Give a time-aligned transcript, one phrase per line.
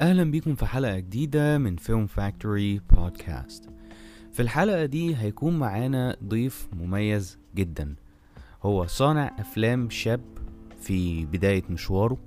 [0.00, 3.68] أهلا بيكم في حلقة جديدة من فيلم فاكتوري بودكاست
[4.32, 7.94] في الحلقة دي هيكون معانا ضيف مميز جدا.
[8.62, 10.20] هو صانع أفلام شاب
[10.80, 12.18] في بداية مشواره.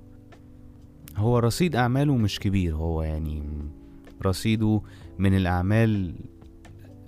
[1.16, 3.42] هو رصيد أعماله مش كبير هو يعني
[4.22, 4.82] رصيده
[5.18, 6.14] من الأعمال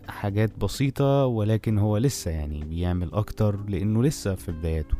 [0.08, 4.96] حاجات بسيطة ولكن هو لسه يعني بيعمل أكتر لأنه لسه في بداياته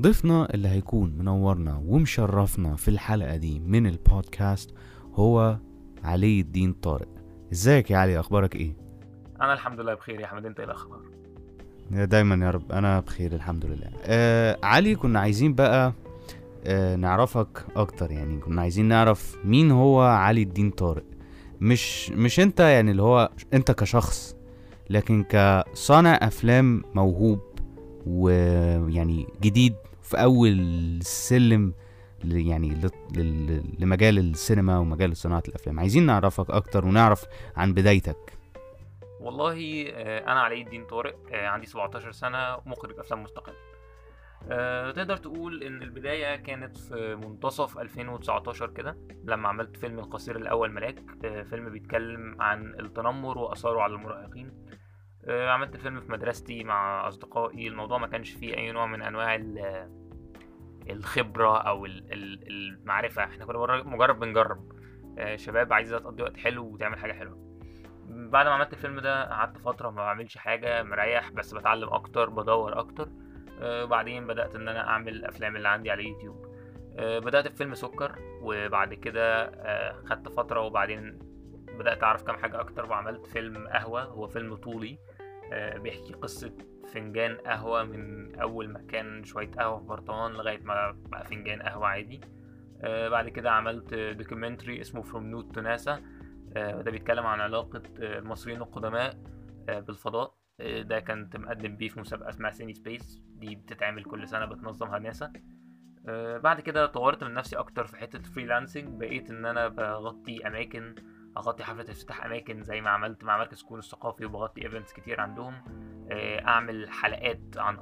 [0.00, 4.70] ضيفنا اللي هيكون منورنا ومشرفنا في الحلقة دي من البودكاست
[5.14, 5.58] هو
[6.04, 7.08] علي الدين طارق.
[7.52, 8.76] ازيك يا علي؟ أخبارك إيه؟
[9.40, 11.00] أنا الحمد لله بخير يا أحمد أنت إيه الأخبار؟
[11.90, 13.90] دايما يا رب أنا بخير الحمد لله.
[14.04, 15.92] آه علي كنا عايزين بقى
[16.64, 21.04] آه نعرفك أكتر يعني كنا عايزين نعرف مين هو علي الدين طارق.
[21.60, 24.36] مش مش أنت يعني اللي هو أنت كشخص
[24.90, 27.40] لكن كصانع أفلام موهوب
[28.06, 29.74] ويعني جديد
[30.12, 30.58] في أول
[31.02, 31.74] سلم
[32.24, 32.76] ل- يعني
[33.78, 35.80] لمجال السينما ومجال صناعة الأفلام.
[35.80, 37.24] عايزين نعرفك أكتر ونعرف
[37.56, 38.38] عن بدايتك.
[39.20, 43.52] والله آه، أنا علي الدين طارق آه، عندي 17 سنة مخرج أفلام مستقل
[44.50, 50.72] آه، تقدر تقول إن البداية كانت في منتصف 2019 كده لما عملت فيلم القصير الأول
[50.72, 51.02] ملاك.
[51.50, 54.52] فيلم بيتكلم عن التنمر وآثاره على المراهقين.
[55.28, 57.68] عملت الفيلم في مدرستي مع أصدقائي.
[57.68, 59.34] الموضوع ما كانش فيه أي نوع من أنواع
[60.90, 63.24] الخبرة أو ال- ال- المعرفة.
[63.24, 64.72] إحنا كنا مجرد- بنجرب.
[65.18, 67.52] آه، شباب عايزة تقضي وقت حلو وتعمل حاجة حلوة.
[68.08, 72.78] بعد ما عملت الفيلم ده قعدت فترة ما بعملش حاجة مريح بس بتعلم أكتر بدور
[72.78, 73.08] أكتر.
[73.60, 76.46] آه بعدين بدأت إن أنا أعمل الأفلام اللي عندي على يوتيوب.
[76.98, 79.50] آه بدأت بفيلم سكر وبعد كده
[80.04, 81.18] خدت فترة وبعدين
[81.78, 84.02] بدأت أعرف كام حاجة أكتر وعملت فيلم قهوة.
[84.02, 84.98] هو فيلم طولي.
[85.76, 86.52] بيحكي قصة
[86.88, 91.86] فنجان قهوة من أول ما كان شوية قهوة في برطمان لغاية ما بقى فنجان قهوة
[91.86, 92.20] عادي.
[92.80, 96.00] آه بعد كده عملت documentary اسمه Nut to NASA.
[96.56, 99.18] آه، ده بيتكلم عن علاقة آه، المصريين القدماء
[99.68, 100.34] آه، بالفضاء.
[100.60, 105.32] آه، ده كنت مقدم بيه في مسابقة اسمها CineSpace دي بتتعمل كل سنة بتنظمها ناسا.
[106.08, 110.94] آه، بعد كده طورت من نفسي أكتر في حتة freelancing بقيت إن أنا بغطي أماكن
[111.36, 115.54] أغطي حفلة افتتاح أماكن زي ما عملت مع مركز كون الثقافي وبغطي ايفنتس كتير عندهم.
[116.10, 117.76] آه، أعمل حلقات عن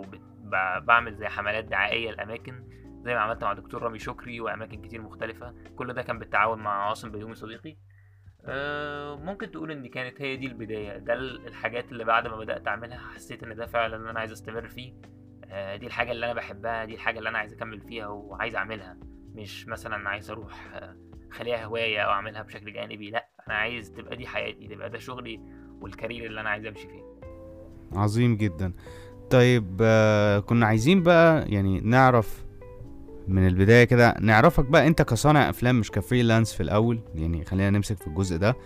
[0.00, 2.64] بت- ب- بعمل زي حملات دعائية لأماكن
[3.02, 5.54] زي ما عملت مع دكتور رامي شكري وأماكن كتير مختلفة.
[5.76, 7.76] كل ده كان بالتعاون مع عاصم بيومي صديقي.
[8.44, 10.98] آه، ممكن تقول إن كانت هي دي البداية.
[10.98, 14.68] ده ال- الحاجات اللي بعد ما بدأت أعملها حسيت إن ده فعلا أنا عايز أستمر
[14.68, 14.94] فيه.
[15.44, 18.96] آه، دي الحاجة اللي أنا بحبها دي الحاجة اللي أنا عايز أكمل فيها وعايز أعملها.
[19.34, 20.80] مش مثلا عايز أروح
[21.30, 25.40] خليها هواية أو أعملها بشكل جانبي لأ أنا عايز تبقى دي حياتي تبقى ده شغلي
[25.80, 27.02] والكارير اللي أنا عايز أمشي فيه.
[27.92, 28.72] عظيم جدا.
[29.30, 32.44] طيب آه كنا عايزين بقى يعني نعرف
[33.28, 37.96] من البداية كده نعرفك بقى أنت كصانع أفلام مش كفريلانس في الأول يعني خلينا نمسك
[37.96, 38.56] في الجزء ده.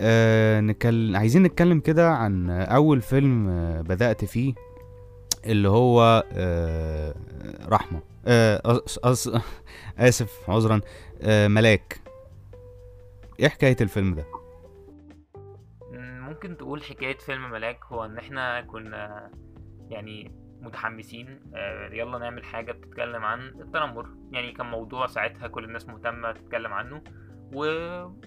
[0.00, 1.16] آه نكل...
[1.16, 4.54] عايزين نتكلم كده عن أول فيلم آه بدأت فيه.
[5.46, 7.14] اللي هو آه
[7.68, 8.00] رحمة.
[8.26, 8.98] آه أص...
[8.98, 9.30] أص...
[9.98, 10.80] آسف عذرا.
[11.22, 12.00] آه ملاك.
[13.40, 14.24] إيه حكاية الفيلم ده؟
[15.92, 19.30] مم، ممكن تقول حكاية فيلم ملاك هو إن إحنا كنا
[19.90, 21.40] يعني متحمسين
[21.92, 24.08] يلا نعمل حاجة بتتكلم عن التنمر.
[24.32, 27.02] يعني كان موضوع ساعتها كل الناس مهتمة تتكلم عنه.
[27.54, 27.60] و...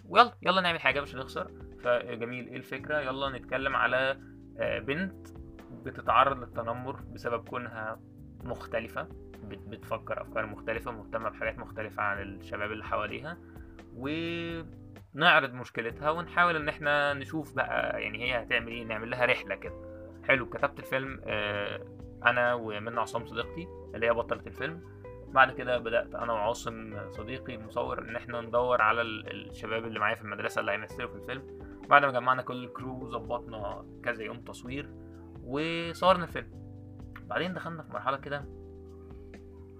[0.10, 1.52] ويلا يلا نعمل حاجة مش هنخسر.
[1.84, 4.18] فجميل إيه الفكرة؟ يلا نتكلم على
[4.60, 5.28] بنت
[5.84, 8.00] بتتعرض للتنمر بسبب كونها
[8.44, 9.08] مختلفة
[9.44, 13.38] بت- بتفكر أفكار مختلفة مهتمة بحاجات مختلفة عن الشباب اللي حواليها
[13.96, 19.74] ونعرض مشكلتها ونحاول إن إحنا نشوف بقى يعني هي هتعمل إيه نعمل لها رحلة كده.
[20.28, 21.86] حلو كتبت الفيلم آه،
[22.26, 24.82] أنا ومنى عصام صديقتي اللي هي بطلة الفيلم.
[25.28, 30.16] بعد كده بدأت أنا وعاصم صديقي المصور إن إحنا ندور على ال- الشباب اللي معايا
[30.16, 31.44] في المدرسة اللي هيمثلوا في الفيلم.
[31.90, 34.90] بعد ما جمعنا كل الكرو ظبطنا كذا يوم تصوير
[35.44, 36.48] وصورنا الفيلم.
[37.30, 38.46] بعدين دخلنا في مرحلة كده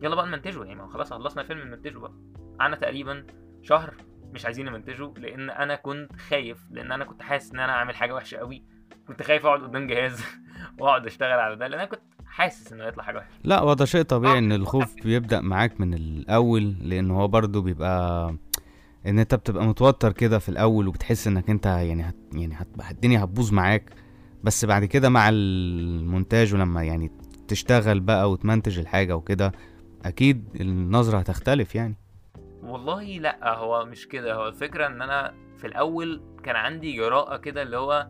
[0.02, 0.64] يلا بقى نمنتجه.
[0.64, 2.14] يعني ما خلاص خلصنا الفيلم نمنتجه بقى.
[2.60, 3.26] قعدنا تقريبا
[3.62, 3.94] شهر
[4.34, 8.16] مش عايزين نمنتجه لأن أنا كنت خايف لأن أنا كنت حاسس إن أنا عامل حاجة
[8.16, 8.64] وحشة قوي
[9.08, 10.24] كنت خايف أقعد قدام جهاز
[10.80, 13.32] وأقعد أشتغل على ده لأن أنا كنت حاسس إنه هيطلع حاجة وحشة.
[13.44, 18.30] لا وده شيء طبيعي آه، ان الخوف بيبدأ معاك من الأول لأن هو برضو بيبقى
[19.06, 22.68] إن أنت بتبقى متوتر كده في الأول وبتحس إنك أنت يعني هت يعني هت...
[22.92, 23.94] الدنيا هتبوظ معاك.
[24.44, 27.12] بس بعد كده مع المونتاج ولما يعني
[27.48, 29.52] تشتغل بقى وتمنتج الحاجة وكده
[30.06, 31.96] أكيد النظرة هتختلف يعني.
[32.64, 34.34] والله لأ هو مش كده.
[34.36, 38.08] هو الفكرة إن أنا في الأول كان عندي جراءة كده اللي هو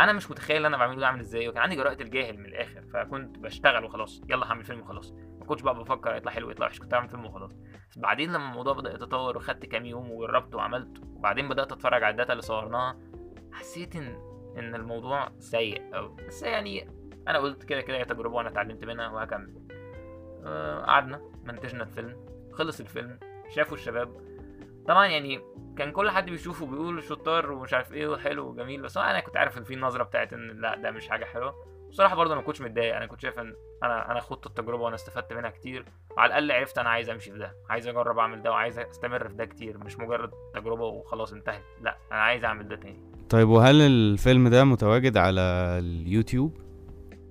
[0.00, 3.38] أنا مش متخيل أنا بعمله ده عامل إزاي وكان عندي جراءة الجاهل من الآخر فكنت
[3.38, 5.12] بشتغل وخلاص يلا هعمل فيلم وخلاص.
[5.40, 7.50] ما كنتش بقى بفكر يطلع حلو يطلع وحش كنت بعمل فيلم وخلاص.
[7.96, 12.32] بعدين لما الموضوع بدأ يتطور وخدت كام يوم وجربت وعملت وبعدين بدأت أتفرج على الداتا
[12.32, 12.96] اللي صورناها
[13.52, 14.16] حسيت إن
[14.58, 16.88] إن الموضوع سيء أوي بس يعني
[17.28, 19.54] أنا قلت كده كده هي تجربة وأنا اتعلمت منها وهكمل
[20.46, 22.16] آه، قعدنا منتجنا الفيلم
[22.52, 23.18] خلص الفيلم
[23.48, 24.20] شافوا الشباب.
[24.88, 25.40] طبعا يعني
[25.78, 29.58] كان كل حد بيشوفه بيقول شطار ومش عارف إيه وحلو وجميل بس أنا كنت عارف
[29.58, 31.54] إن في النظره بتاعت إن لا ده مش حاجة حلوة.
[31.90, 35.32] بصراحة برضه ما كنتش متضايق أنا كنت شايف إن أنا أنا خدت التجربة وأنا استفدت
[35.32, 35.84] منها كتير.
[36.16, 39.34] وعلى الأقل عرفت أنا عايز أمشي في ده عايز أجرب أعمل ده وعايز أستمر في
[39.34, 43.13] ده كتير مش مجرد تجربة وخلاص انتهت لا أنا عايز أعمل ده تاني.
[43.30, 45.40] طيب وهل الفيلم ده متواجد على
[45.78, 46.58] اليوتيوب؟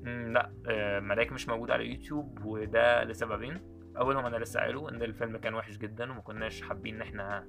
[0.04, 0.52] لا.
[0.68, 3.58] آه، ملاك مش موجود على يوتيوب وده لسببين.
[3.98, 7.48] اولهم أنا لسه قايله إن الفيلم كان وحش جدا وما كناش حابين إن إحنا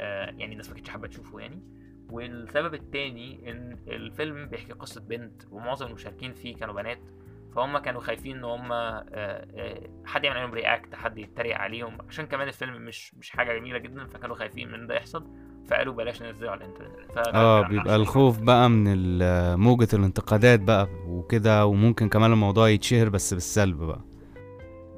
[0.00, 1.62] آه، يعني الناس ما كانتش حابة تشوفه يعني.
[2.10, 6.98] والسبب التاني إن الفيلم بيحكي قصة بنت ومعظم المشاركين فيه كانوا بنات.
[7.54, 11.98] فهم كانوا خايفين إن هم آه، حد يعمل عليهم رياكت حد يتريق عليهم.
[12.08, 15.26] عشان كمان الفيلم مش مش حاجة جميلة جدا فكانوا خايفين من ده يحصل.
[15.70, 17.18] فقالوا بلاش ننزله على الإنترنت.
[17.34, 19.18] آه بيبقى الخوف بقى من
[19.58, 24.00] موجة الانتقادات بقى وكده وممكن كمان الموضوع يتشهر بس بالسلب بقى.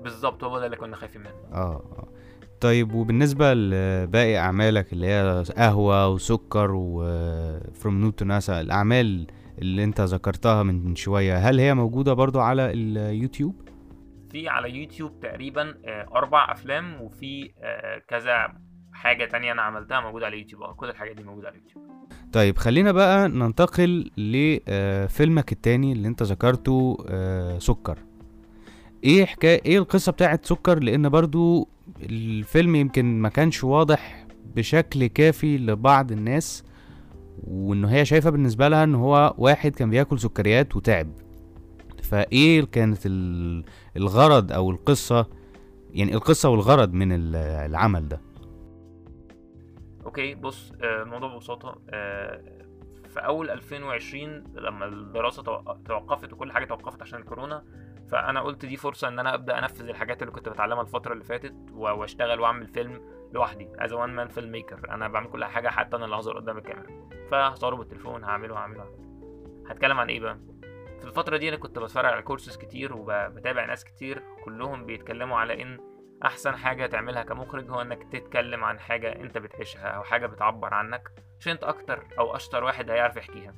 [0.02, 1.30] بالظبط هو ده اللي كنا خايفين منه.
[1.52, 2.08] آه آه.
[2.60, 7.02] طيب وبالنسبة لباقي أعمالك اللي هي قهوة وسكر و
[7.82, 9.26] From Noob to NASA الأعمال
[9.58, 13.68] اللي أنت ذكرتها من شوية هل هي موجودة برضو على اليوتيوب؟
[14.30, 18.46] في على يوتيوب تقريبا آه، أربع أفلام وفي آه، كذا
[19.02, 20.62] حاجة تانية أنا عملتها موجودة على يوتيوب.
[20.62, 21.84] آه كل الحاجات دي موجودة على يوتيوب.
[22.32, 27.98] طيب خلينا بقى ننتقل لفيلمك التاني اللي أنت ذكرته آه، سكر.
[29.04, 31.68] إيه حكاية إيه القصة بتاعت سكر؟ لأن برضو
[32.02, 34.26] الفيلم يمكن ما كانش واضح
[34.56, 36.64] بشكل كافي لبعض الناس
[37.44, 41.08] وإنه هي شايفة بالنسبة لها إن هو واحد كان بياكل سكريات وتعب.
[42.02, 43.64] فإيه كانت ال-
[43.96, 45.26] الغرض أو القصة؟
[45.94, 47.36] يعني القصة والغرض من ال-
[47.70, 48.20] العمل ده.
[50.12, 52.42] okay بص آه، الموضوع ببساطة آه،
[53.08, 57.64] في أول 2020 لما الدراسة توق- توقفت وكل حاجة توقفت عشان الكورونا
[58.10, 61.54] فأنا قلت دي فرصة إن أنا أبدأ أنفذ الحاجات اللي كنت بتعلمها الفترة اللي فاتت
[61.72, 63.00] وأشتغل وأعمل فيلم
[63.32, 67.08] لوحدي as one man filmmaker أنا بعمل كل حاجة حتى أنا اللي هظهر قدام الكاميرا.
[67.30, 68.84] فهصوره بالتليفون هعمله هعمله.
[69.68, 70.38] هتكلم عن إيه بقى؟
[71.00, 75.62] في الفترة دي أنا كنت بتفرج على كورسز كتير وبتابع ناس كتير كلهم بيتكلموا على
[75.62, 75.78] إن
[76.24, 81.08] أحسن حاجة تعملها كمخرج هو إنك تتكلم عن حاجة أنت بتعيشها أو حاجة بتعبر عنك
[81.40, 83.54] عشان أنت أكتر أو أشطر واحد هيعرف يحكيها.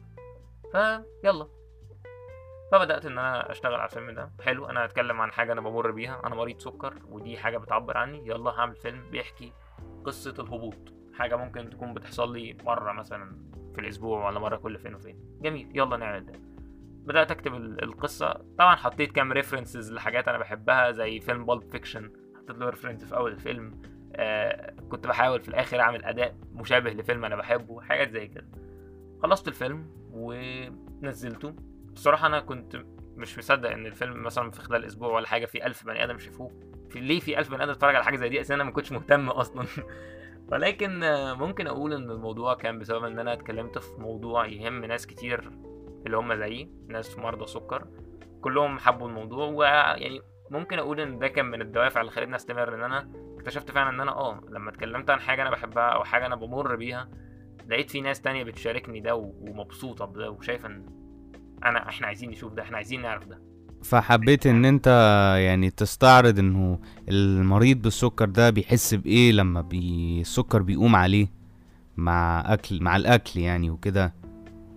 [1.22, 1.48] فيلا.
[2.72, 4.30] فبدأت إن أنا أشتغل على الفيلم ده.
[4.40, 6.22] حلو أنا هتكلم عن حاجة أنا بمر بيها.
[6.26, 8.26] أنا مريض سكر ودي حاجة بتعبر عني.
[8.28, 9.52] يلا هعمل فيلم بيحكي
[10.04, 10.94] قصة الهبوط.
[11.18, 13.36] حاجة ممكن تكون بتحصل لي مرة مثلا
[13.74, 15.38] في الأسبوع ولا مرة كل فين وفين.
[15.42, 16.32] جميل يلا نعمل ده.
[17.06, 18.32] بدأت أكتب ال- القصة.
[18.58, 22.12] طبعا حطيت كام references لحاجات أنا بحبها زي فيلم Pulp Fiction
[22.44, 23.82] حطيت له reference في أول الفيلم
[24.16, 28.46] آه كنت بحاول في الآخر أعمل أداء مشابه لفيلم أنا بحبه حاجات زي كده.
[29.22, 31.54] خلصت الفيلم ونزلته.
[31.92, 32.76] بصراحة أنا كنت
[33.16, 36.50] مش مصدق إن الفيلم مثلا في خلال أسبوع ولا حاجة في ألف بني آدم شافوه.
[36.90, 38.92] في ليه في ألف بني آدم اتفرج على حاجة زي دي؟ أساسا أنا ما كنتش
[38.92, 39.66] مهتم أصلا.
[40.48, 41.00] ولكن
[41.38, 45.50] ممكن أقول إن الموضوع كان بسبب إن أنا اتكلمت في موضوع يهم ناس كتير
[46.06, 47.86] اللي هم زيي ناس مرضى سكر.
[48.40, 50.20] كلهم حبوا الموضوع ويعني
[50.50, 53.08] ممكن أقول إن ده كان من الدوافع اللي خلتني أستمر إن أنا
[53.38, 56.76] اكتشفت فعلا إن أنا آه لما اتكلمت عن حاجة أنا بحبها أو حاجة أنا بمر
[56.76, 57.08] بيها
[57.68, 60.86] لقيت في ناس تانية بتشاركني ده ومبسوطة بده وشايفة إن
[61.64, 63.40] أنا إحنا عايزين نشوف ده إحنا عايزين نعرف ده.
[63.82, 64.86] فحبيت إن أنت
[65.38, 71.26] يعني تستعرض إنه المريض بالسكر ده بيحس بإيه لما بي السكر بيقوم عليه
[71.96, 74.14] مع أكل مع الأكل يعني وكده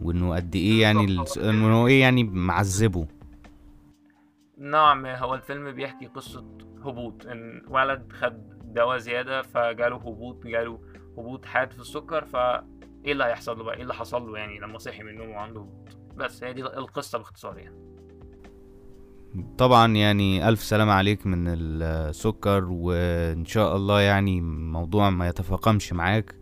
[0.01, 3.07] وإنه قد إيه يعني إنه إيه يعني معذبه.
[4.59, 6.45] نعم هو الفيلم بيحكي قصة
[6.85, 10.79] هبوط إن ولد خد دواء زيادة فجاله هبوط جاله
[11.17, 12.67] هبوط حاد في السكر فا
[13.05, 15.59] إيه اللي هيحصل له بقى؟ إيه اللي حصل له يعني لما صحي من النوم وعنده
[15.61, 17.75] هبوط؟ بس هي دي القصة باختصار يعني.
[19.57, 26.35] طبعا يعني ألف سلامة عليك من السكر وإن شاء الله يعني موضوع ما يتفاقمش معاك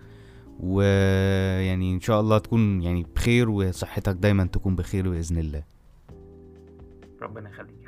[0.60, 5.64] ويعني إن شاء الله تكون يعني بخير وصحتك دايما تكون بخير بإذن الله.
[7.22, 7.85] ربنا يخليك.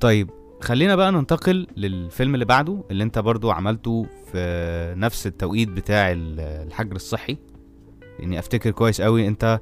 [0.00, 6.12] طيب خلينا بقى ننتقل للفيلم اللي بعده اللي انت برضو عملته في نفس التوقيت بتاع
[6.12, 7.36] ال- الحجر الصحي.
[8.18, 9.60] لاني أفتكر كويس قوي انت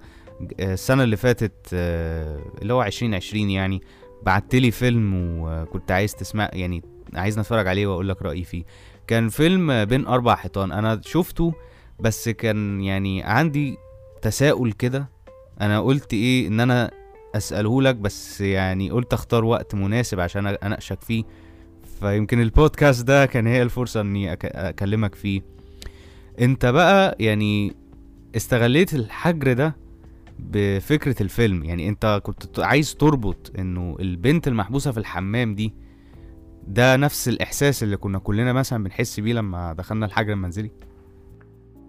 [0.60, 3.82] السنة اللي فاتت آه، اللي هو عشرين عشرين يعني
[4.22, 6.82] بعتلي فيلم وكنت عايز تسمع يعني
[7.14, 8.64] عايز نتفرج عليه وأقول لك رأيي فيه.
[9.06, 11.52] كان فيلم بين أربع حيطان أنا شفته
[12.00, 13.76] بس كان يعني عندي
[14.22, 15.08] تساؤل كده
[15.60, 16.90] أنا قلت إيه إن أنا
[17.34, 21.24] أسأله لك بس يعني قلت أختار وقت مناسب عشان أناقشك فيه.
[22.00, 25.42] فيمكن البودكاست ده كان هي الفرصة إني أكلمك فيه.
[26.40, 27.76] أنت بقى يعني
[28.36, 29.76] استغليت الحجر ده
[30.38, 31.64] بفكرة الفيلم.
[31.64, 35.74] يعني أنت كنت عايز تربط إنه البنت المحبوسة في الحمام دي
[36.68, 40.70] ده نفس الإحساس اللي كنا كلنا مثلا بنحس بيه لما دخلنا الحجر المنزلي؟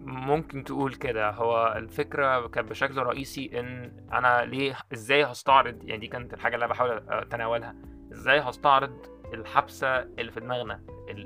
[0.06, 6.08] ممكن تقول كده هو الفكرة كانت بشكل رئيسي إن أنا ليه إزاي هستعرض يعني دي
[6.08, 7.76] كانت الحاجة اللي أنا بحاول أتناولها
[8.12, 8.98] إزاي هستعرض
[9.34, 10.82] الحبسة اللي في دماغنا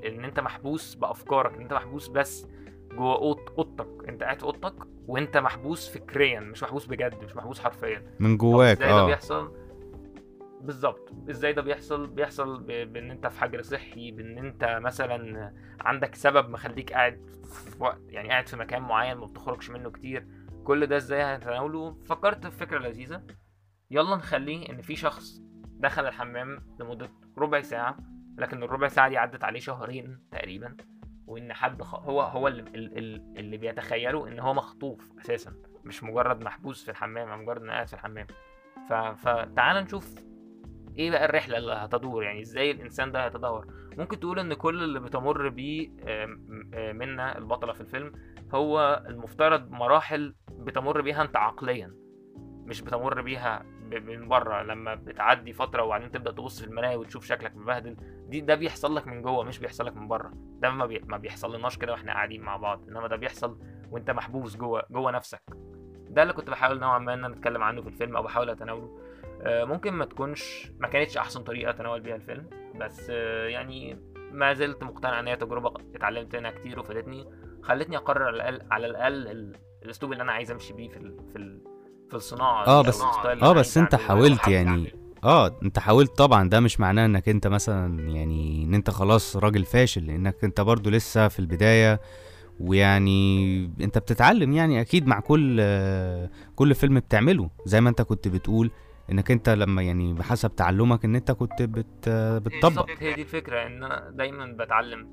[0.05, 2.48] إن أنت محبوس بأفكارك إن أنت محبوس بس
[2.91, 4.75] جوه أوضتك أنت قاعد في أوضتك
[5.07, 8.03] وأنت محبوس فكريا مش محبوس بجد مش محبوس حرفيا.
[8.19, 9.05] من جواك إزاي ده آه.
[9.05, 9.51] بيحصل؟
[10.62, 11.13] بالظبط.
[11.30, 16.94] إزاي ده بيحصل؟ بيحصل بإن أنت في حجر صحي بإن أنت مثلا عندك سبب مخليك
[16.94, 20.28] قاعد في وقت يعني قاعد في مكان معين ما بتخرجش منه كتير.
[20.63, 23.24] كل ده إزاي هنتناوله فكرت في فكرة لذيذة.
[23.92, 25.42] يلا نخليه إن في شخص
[25.80, 27.98] دخل الحمام لمدة ربع ساعة
[28.38, 30.78] لكن الربع ساعة دي عدت عليه شهرين تقريبا
[31.28, 31.96] وإن حد خ...
[31.96, 32.62] هو هو اللي,
[33.39, 35.54] اللي, بيتخيله إن هو مخطوف أساسا
[35.86, 38.28] مش مجرد محبوس في الحمام مجرد إنه قاعد في الحمام.
[38.89, 38.94] ف...
[38.94, 40.16] فتعال نشوف
[41.00, 45.00] إيه بقى الرحلة اللي هتدور؟ يعني إزاي الانسان ده هيتدهور ممكن تقول ان كل اللي
[45.00, 46.46] بتمر بيه آم،
[46.98, 48.12] منا البطلة في الفيلم
[48.53, 51.96] هو المفترض مراحل بتمر بيها انت عقليا
[52.65, 54.62] مش بتمر بيها من بره.
[54.63, 57.96] لما بتعدي فترة وبعدين تبدأ تبص في المراية وتشوف شكلك مبهدل
[58.27, 60.32] دي ده بيحصل لك من جوه مش بيحصل لك من بره.
[60.36, 61.00] ده ما, بي...
[61.00, 63.60] ما بيحصل لناش كده وإحنا قاعدين مع بعض انما ده بيحصل
[63.91, 65.41] وانت محبوس جوه جوه نفسك.
[66.10, 68.86] ده اللي كنت بحاول نوعا ما إن أنا أتكلم عنه في الفيلم أو بحاول أتناوله.
[68.86, 69.09] آه،
[69.46, 72.50] ممكن ما تكونش ما كانتش أحسن طريقة اتناول بيها الفيلم
[72.81, 73.98] بس آه، يعني
[74.31, 77.25] ما زلت مقتنع إن هي تجربة اتعلمت منها كتير وفادتني
[77.63, 81.17] خلتني أقرر على الاقل على الأقل ال- الأسلوب اللي أنا عايز أمشي بيه في ال...
[81.31, 81.62] في ال...
[82.10, 83.01] في الصناعة آه بس
[83.41, 84.93] آه بس أنت حاولت يعني.
[85.24, 86.50] آه أنت حاولت طبعا.
[86.50, 90.89] ده مش معناه إنك أنت مثلا يعني إن أنت خلاص راجل فاشل لأنك أنت برضو
[90.89, 92.00] لسه في البداية
[92.60, 97.50] ويعني أنت بتتعلم يعني أكيد مع كل آه، كل فيلم بتعمله.
[97.65, 98.72] زي ما أنت كنت بتقول
[99.12, 102.68] إنك أنت لما يعني بحسب تعلمك إن أنت كنت بت بتطبق.
[102.68, 105.08] بالظبط هي دي الفكرة إن أنا دايما بتعلم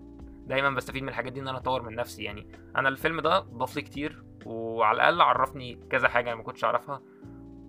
[0.47, 2.23] دايما بستفيد من الحاجات دي إن أنا أطور من نفسي.
[2.23, 6.65] يعني أنا الفيلم ده ضاف لي كتير وعلى الأقل عرفني كذا حاجة أنا ما كنتش
[6.65, 7.03] أعرفها.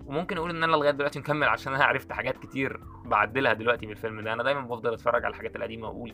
[0.05, 3.91] وممكن أقول إن أنا لغاية دلوقتي مكمل عشان أنا عرفت حاجات كتير بعدلها دلوقتي من
[3.91, 4.33] الفيلم ده.
[4.33, 6.13] أنا دايما بفضل أتفرج على الحاجات القديمة وأقول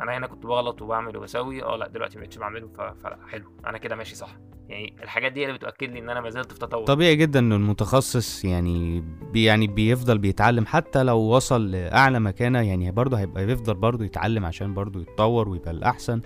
[0.00, 3.78] أنا هنا كنت بغلط وبعمل وبسوي آه لا دلوقتي مبقتش بعمله ف- فلا حلو أنا
[3.78, 4.36] كده ماشي صح.
[4.68, 6.84] يعني الحاجات دي اللي بتاكد لي إن أنا ما زلت في تطور.
[6.84, 12.90] طبيعي جدا ان المتخصص يعني بي يعني بيفضل بيتعلم حتى لو وصل لأعلى مكانة يعني
[12.90, 16.20] برضه هيبقى بيفضل برضه يتعلم عشان برضه يتطور ويبقى الأحسن.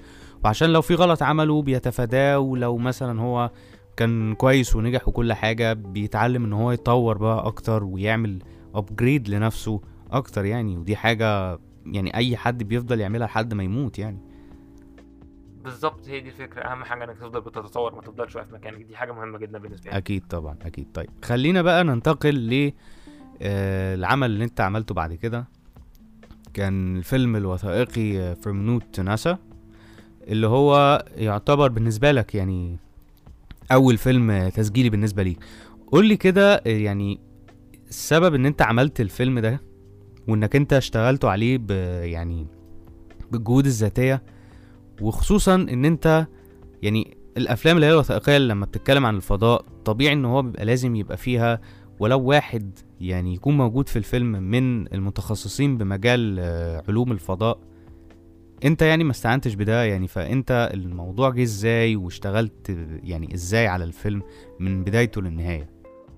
[0.45, 3.51] وعشان لو في غلط عمله بيتفاداه ولو مثلا هو
[3.97, 8.39] كان كويس ونجح وكل حاجة بيتعلم إن هو يطور بقى أكتر ويعمل
[8.75, 10.79] upgrade لنفسه أكتر يعني.
[10.79, 14.19] ودي حاجة يعني أي حد بيفضل يعملها لحد ما يموت يعني.
[15.65, 16.63] بالظبط هي دي الفكرة.
[16.63, 18.83] أهم حاجة إنك تفضل بتتطور ما تفضلش واقف مكانك.
[18.83, 19.97] دي حاجة مهمة جدا بالنسبة لي.
[19.97, 20.87] أكيد طبعا أكيد.
[20.95, 22.73] طيب خلينا بقى ننتقل ل
[23.43, 25.49] آه، العمل اللي أنت عملته بعد كده.
[26.55, 29.37] كان الفيلم الوثائقي Note to NASA
[30.29, 32.77] اللي هو يعتبر بالنسبة لك يعني
[33.73, 35.39] أول فيلم تسجيلي بالنسبة ليك.
[35.93, 37.21] قول لي كده يعني
[37.89, 39.61] السبب إن أنت عملت الفيلم ده
[40.29, 41.71] وإنك أنت اشتغلته عليه ب
[42.05, 42.47] يعني
[43.31, 44.23] بالجهود الذاتية.
[45.01, 46.27] وخصوصا إن أنت
[46.83, 51.17] يعني الأفلام اللي هي الوثائقيه لما بتتكلم عن الفضاء طبيعي إن هو بيبقى لازم يبقى
[51.17, 51.61] فيها
[52.01, 57.59] ولو واحد يعني يكون موجود في الفيلم من المتخصصين بمجال آه، علوم الفضاء.
[58.65, 64.23] أنت يعني ما استعنتش بده يعني فأنت الموضوع جه إزاي واشتغلت يعني إزاي على الفيلم
[64.61, 65.71] من بدايته للنهاية؟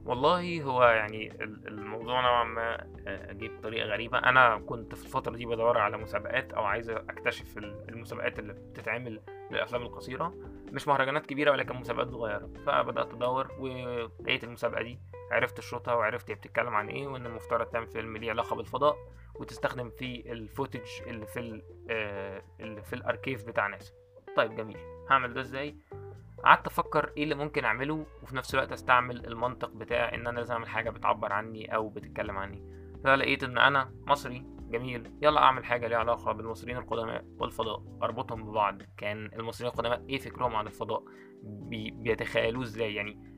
[0.05, 4.19] والله هو يعني ال- الموضوع نوعا ما آه، جه بطريقة غريبة.
[4.19, 9.21] أنا كنت في الفترة دي بدور على مسابقات أو عايز أكتشف ال- المسابقات اللي بتتعمل
[9.51, 10.35] للأفلام القصيرة.
[10.73, 12.51] مش مهرجانات كبيرة ولكن مسابقات صغيرة.
[12.67, 14.99] فبدأت أدور ولقيت المسابقة دي.
[15.31, 18.97] عرفت الشروطها وعرفت هي بتتكلم عن إيه وإن المفترض تعمل فيلم ليه علاقة بالفضاء
[19.35, 23.93] وتستخدم فيه الفوتج اللي في آه، اللي في الأركيف بتاع ناسا.
[24.37, 24.79] طيب جميل.
[25.11, 25.77] هعمل ده إزاي؟
[26.45, 30.53] قعدت أفكر إيه اللي ممكن اعمله وفي نفس الوقت استعمل المنطق بتاع ان أنا لازم
[30.55, 32.65] اعمل حاجة بتعبر عني أو بتتكلم عني.
[33.05, 38.83] فلقيت ان أنا مصري جميل يلا اعمل حاجة ليها علاقة بالمصريين القدماء والفضاء اربطهم ببعض.
[38.97, 41.05] كان المصريين القدماء إيه فكرهم عن الفضاء؟
[41.43, 43.31] بي بيتخيلوه إزاي يعني؟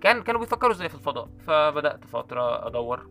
[0.00, 1.28] كان كانوا بيفكروا إزاي في الفضاء.
[1.38, 3.10] فبدأت فترة ادور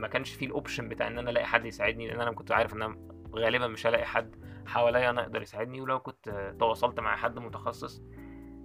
[0.00, 2.74] ما كانش فيه ال option بتاع ان أنا الاقي حد يساعدني لأن أنا كنت عارف
[2.74, 7.38] ان أنا غالبا مش هلاقي حد حواليا أنا يقدر يساعدني ولو كنت تواصلت مع حد
[7.38, 8.02] متخصص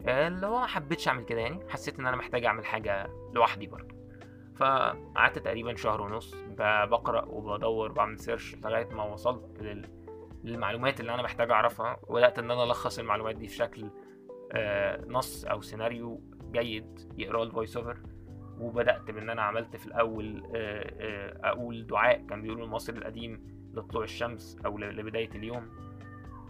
[0.07, 1.69] آه، اللي هو ما حبيتش أعمل كده يعني.
[1.69, 3.95] حسيت إن أنا محتاج أعمل حاجة لوحدي برضه.
[4.55, 9.89] فقعدت تقريبا شهر ونص بقرأ وبدور وبعمل search لغاية ما وصلت لل...
[10.43, 11.99] للمعلومات اللي أنا محتاج أعرفها.
[12.03, 13.89] وبدأت إن أنا ألخص المعلومات دي في شكل
[14.51, 16.21] آه، نص أو سيناريو
[16.51, 17.97] جاي يقرأه ال voice over
[18.59, 22.25] وبدأت بإن أنا عملت في الأول آه، أقول دعاء.
[22.27, 25.69] كان بيقوله المصري القديم لطلوع الشمس أو لبداية اليوم.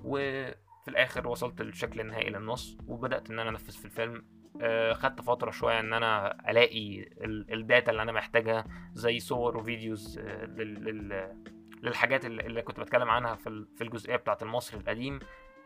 [0.03, 4.25] وفي الآخر وصلت للشكل النهائي للنص وبدأت إن أنا أنفذ في الفيلم.
[4.61, 9.57] آه، خدت فترة شوية إن أنا ألاقي ال- ال data اللي أنا محتاجها زي صور
[9.57, 11.35] و videos آه، لل- لل-
[11.83, 15.19] للحاجات اللي كنت بتكلم عنها في ال- في الجزئية بتاعة المصري القديم.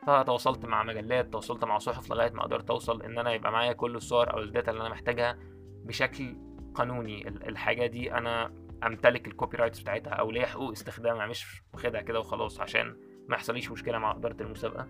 [0.07, 3.95] فتواصلت مع مجلات تواصلت مع صحف لغاية ما قدرت أوصل إن أنا يبقى معايا كل
[3.95, 5.37] الصور أو ال data اللي أنا محتاجها
[5.85, 6.35] بشكل
[6.75, 7.27] قانوني.
[7.27, 8.51] ال- الحاجة دي أنا
[8.83, 13.71] امتلك ال copyrights بتاعتها أو ليا حقوق استخدامها مش واخدها كده وخلاص عشان ما يحصليش
[13.71, 14.87] مشكلة مع إدارة المسابقة.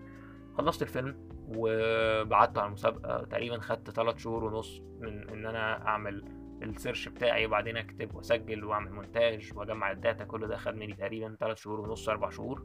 [0.58, 6.24] خلصت الفيلم وبعته على المسابقة تقريبا خدت 3 شهور ونص من إن أنا أعمل
[6.62, 10.94] ال search بتاعي وبعدين أكتب وأسجل وأعمل مونتاج وأجمع ال data كل ده خد مني
[10.94, 12.62] تقريبا 3 شهور ونص 4 شهور.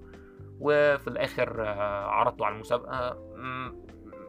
[0.59, 3.17] وفي الآخر آه، عرضته على المسابقة.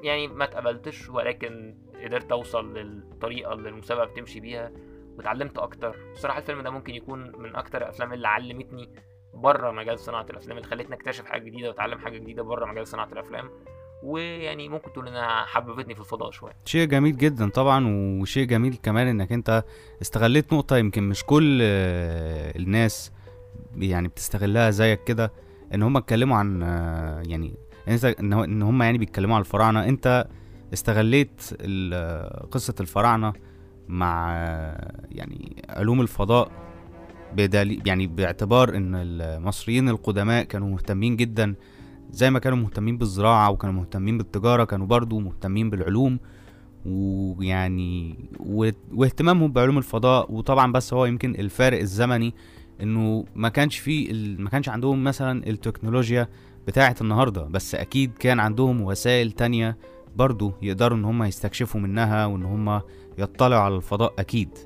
[0.03, 4.73] يعني ما اتقبلتش ولكن قدرت أوصل للطريقة اللي المسابقة بتمشي بيها.
[5.19, 5.97] واتعلمت أكتر.
[6.15, 8.89] بصراحة الفيلم ده ممكن يكون من أكتر الأفلام اللي علمتني
[9.35, 13.09] بره مجال صناعة الأفلام اللي خلتني أكتشف حاجة جديدة وأتعلم حاجة جديدة بره مجال صناعة
[13.13, 13.51] الأفلام.
[14.03, 16.53] ويعني ممكن تقول إنها حببتني في الفضاء شوية.
[16.65, 17.87] شيء جميل جدا طبعا
[18.21, 19.65] وشيء جميل كمان إنك أنت
[20.03, 23.13] استغليت نقطة يمكن مش كل آه، الناس
[23.77, 25.33] يعني بتستغلها زيك كده
[25.75, 27.55] إن هم اتكلموا عن آه، يعني
[28.21, 29.85] إن هم يعني بيتكلموا عن الفراعنة.
[29.89, 30.27] أنت
[30.73, 31.43] استغليت
[31.93, 33.33] آه، قصة الفراعنة
[33.89, 34.33] مع
[35.11, 36.51] يعني علوم الفضاء
[37.37, 41.55] بدليل يعني باعتبار إن المصريين القدماء كانوا مهتمين جدا
[42.11, 46.19] زي ما كانوا مهتمين بالزراعة وكانوا مهتمين بالتجارة كانوا برضو مهتمين بالعلوم
[46.87, 48.17] ويعني
[48.95, 50.33] واهتمامهم بعلوم الفضاء.
[50.33, 52.35] وطبعا بس هو يمكن الفارق الزمني
[52.83, 56.29] إنه ما كانش ال- ما كانش عندهم مثلا التكنولوجيا
[56.67, 57.43] بتاعة النهاردة.
[57.43, 59.77] بس أكيد كان عندهم وسائل تانية
[60.17, 62.81] برضو يقدروا إن هم يستكشفوا منها وإن هم
[63.19, 64.59] يطلعوا على الفضاء أكيد.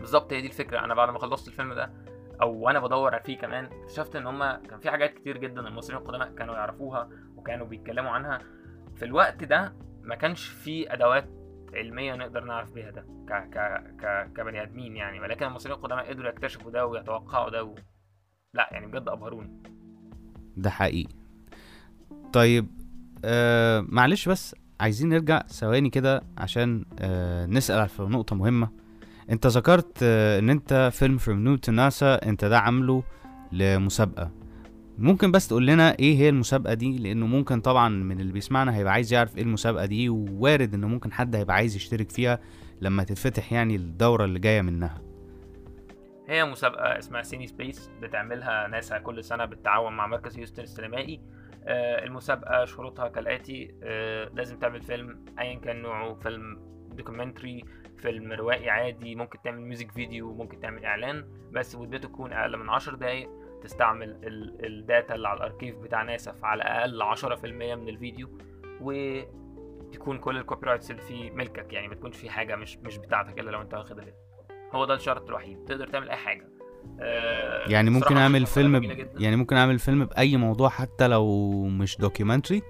[0.00, 0.78] بالظبط هي دي الفكرة.
[0.78, 1.92] أنا بعد ما خلصت الفيلم ده
[2.42, 6.34] أو وأنا بدور فيه كمان اكتشفت إن هما كان في حاجات كتير جدا المصريين القدماء
[6.34, 8.38] كانوا يعرفوها وكانوا بيتكلموا عنها.
[8.96, 11.28] في الوقت ده ما كانش في أدوات
[11.74, 13.58] علمية نقدر نعرف بيها ده ك ك
[14.00, 15.20] ك كبني آدمين يعني.
[15.20, 17.74] ولكن المصريين القدماء قدروا يكتشفوا ده ويتوقعوا ده و...
[18.54, 19.62] لا يعني بجد أبهروني.
[20.56, 21.14] ده حقيقي.
[22.32, 22.66] طيب
[23.24, 28.68] آه معلش بس عايزين نرجع ثواني كده عشان آه نسأل في نقطة مهمة.
[29.30, 33.02] انت ذكرت آه ان انت فيلم From Nu to NASA انت ده عامله
[33.52, 34.30] لمسابقة.
[34.98, 38.92] ممكن بس تقول لنا إيه هي المسابقة دي؟ لأنه ممكن طبعا من اللي بيسمعنا هيبقى
[38.92, 42.38] عايز يعرف إيه المسابقة دي ووارد إنه ممكن حد هيبقى عايز يشترك فيها
[42.80, 45.02] لما تتفتح يعني الدورة اللي جاية منها.
[46.28, 51.20] هي مسابقة اسمها CineSpace بتعملها ناسا كل سنة بالتعاون مع مركز هيوستن السينمائي.
[51.68, 57.64] المسابقة شروطها كالآتي آه، لازم تعمل فيلم أيا كان نوعه فيلم documentary
[57.98, 62.68] فيلم روائي عادي ممكن تعمل music video ممكن تعمل إعلان بس مدته تكون أقل من
[62.70, 63.28] عشر دقايق
[63.62, 67.46] تستعمل ال- ال data اللي على ال archive بتاع ناسا في على الأقل عشرة في
[67.46, 68.38] المية من الفيديو
[68.80, 73.38] وتكون كل ال copyrights اللي فيه ملكك يعني ما تكونش فيه حاجة مش مش بتاعتك
[73.40, 74.00] إلا لو أنت واخد
[74.72, 76.42] هو ده الشرط الوحيد تقدر تعمل أي حاجة.
[76.44, 76.51] آه،
[77.66, 79.08] يعني ممكن أعمل فيلم ب...
[79.20, 82.62] يعني ممكن أعمل فيلم بأي موضوع حتى لو مش documentary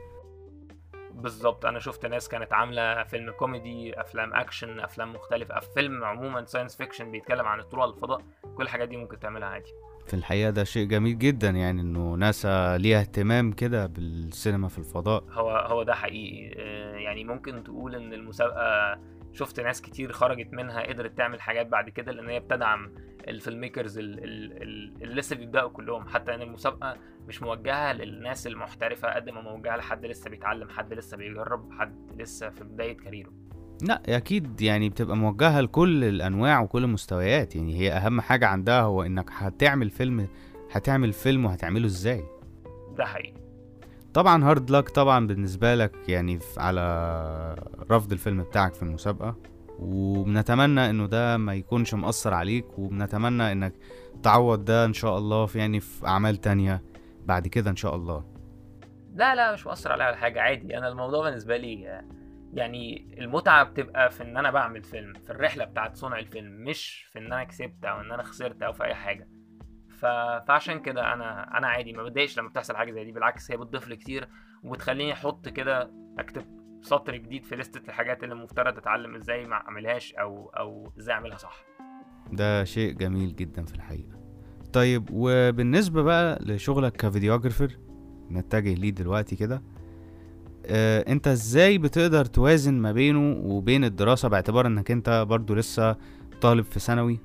[1.14, 6.77] بالظبط أنا شفت ناس كانت عاملة فيلم كوميدي أفلام أكشن أفلام مختلفة فيلم عموما science
[6.77, 8.18] fiction بيتكلم عن الطلوع للفضاء
[8.57, 9.70] كل الحاجات دي ممكن تعملها عادي.
[10.07, 15.25] في الحقيقة ده شيء جميل جدا يعني إنه ناسا ليها اهتمام كده بالسينما في الفضاء.
[15.31, 16.55] هو هو ده حقيقي.
[16.61, 18.98] آه، يعني ممكن تقول إن المسابقة
[19.33, 22.94] شفت ناس كتير خرجت منها قدرت تعمل حاجات بعد كده لأن هي بتدعم
[23.29, 26.09] الفيلم ميكرز ال- ال- ال- اللي لسه بيبدأوا كلهم.
[26.09, 26.97] حتى إن المسابقة
[27.29, 32.51] مش موجهة للناس المحترفة قد ما موجهة لحد لسه بيتعلم حد لسه بيجرب حد لسه
[32.51, 33.31] في بداية كاريره.
[33.83, 37.57] لا أكيد يعني بتبقى موجهة لكل الأنواع وكل المستويات.
[37.57, 40.29] يعني هي أهم حاجة عندها هو إنك هتعمل فيلم
[40.73, 42.25] هتعمل فيلم وهتعمله إزاي.
[42.97, 43.43] ده حقيقي.
[44.15, 46.83] طبعا هارد لك طبعا بالنسبة لك يعني على
[47.91, 49.37] رفض الفيلم بتاعك في المسابقة.
[49.79, 53.73] وبنتمنى إنه ده ما يكونش مأثر عليك وبنتمنى إنك
[54.23, 56.83] تعوض ده إن شاء الله في يعني في أعمال تانية
[57.25, 58.25] بعد كده إن شاء الله.
[59.15, 60.79] لا لا مش مؤثر عليا ولا حاجة عادي.
[60.79, 62.03] أنا الموضوع بالنسبة لي
[62.53, 67.19] يعني المتعة بتبقى في إن أنا بعمل فيلم في الرحلة بتاعت صنع الفيلم مش في
[67.19, 69.29] إن أنا كسبت أو إن أنا خسرت أو في أي حاجة.
[69.89, 70.07] ف...
[70.49, 73.89] فعشان كده أنا أنا عادي ما بتضايقش لما بتحصل حاجة زي دي بالعكس هي بتضيف
[73.89, 74.29] لي كتير
[74.63, 80.14] وبتخليني أحط كده أكتب سطر جديد في لستة الحاجات اللي المفترض اتعلم إزاي ما اعملهاش
[80.14, 81.64] أو أو إزاي اعملها صح.
[82.33, 84.12] ده شيء جميل جدا في الحقيقة.
[84.73, 87.79] طيب وبالنسبة بقى لشغلك كفيديوجرافر
[88.31, 89.62] نتجه ليه دلوقتي كده
[90.66, 95.97] آه، انت إزاي بتقدر توازن ما بينه وبين الدراسة؟ باعتبار انك انت برضو لسه
[96.40, 97.18] طالب في ثانوي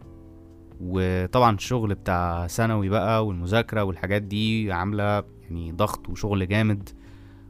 [0.82, 6.89] وطبعا الشغل بتاع ثانوي بقى والمذاكرة والحاجات دي عاملة يعني ضغط وشغل جامد.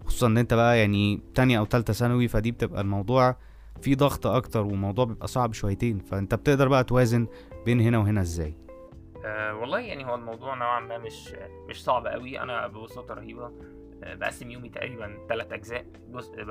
[0.07, 3.37] خصوصا إن أنت بقى يعني تانية أو تالتة ثانوي فدي بتبقى الموضوع
[3.81, 5.99] فيه ضغط أكتر والموضوع بيبقى صعب شويتين.
[5.99, 7.27] فأنت بتقدر بقى توازن
[7.65, 8.57] بين هنا وهنا إزاي؟
[9.25, 11.35] أه والله يعني هو الموضوع نوعا ما مش
[11.69, 12.39] مش صعب قوي.
[12.39, 13.51] أنا ببساطة رهيبة
[14.03, 15.85] آه، بقسم يومي تقريبا ثلاث أجزاء.
[16.09, 16.47] جزء ب...